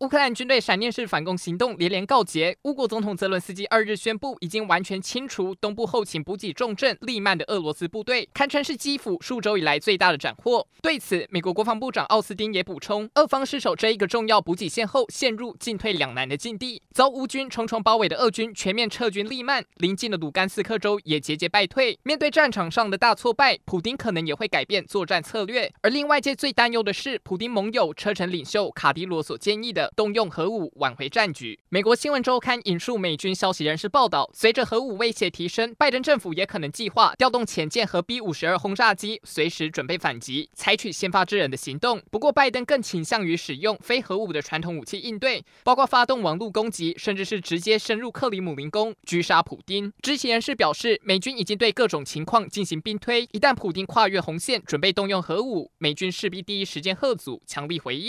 [0.00, 10.68] 乌克兰军队闪电式反攻行动连连告捷，乌国总统泽伦斯基二日宣布，已经完全清除东部后勤补给重镇利曼的俄罗斯部队，堪称是基辅数周以来最大的斩获。
[10.82, 21.98] 对此，美国国防部长奥斯汀也补充，俄方失守这一个重要补给线后，陷入进退两难的境地，遭乌军重重包围的俄军全面撤军利曼，邻近的卢甘斯克州也节节败退。
[22.02, 25.72] 面对战场上的大挫败，普丁可能也会改变作战策略。
[25.80, 29.85] 而令外界最担忧的是，普丁盟友车臣领袖卡迪罗所建议的。
[29.94, 31.58] 动用核武挽回战局。
[31.68, 42.02] 美国新闻周刊引述美军消息人士报道，随着核武威胁提升，拜登政府也可能计划调动潜舰和 B 五十二轰炸机，随时准备反击，采取先发制人的行动。
[42.10, 49.92] 不过，拜登更倾向于使用非核武的传统武器应对，包括发动网络攻击，甚至是直接深入克里姆林宫狙杀普丁。
[50.02, 58.06] 知情人士表示，美军已经对各种情况进行兵推，一旦普丁跨越红线，准备动用核武，美军势必第一时间贺阻，强力回应。